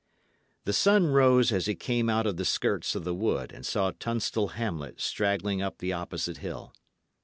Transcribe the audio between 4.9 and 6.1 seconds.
straggling up the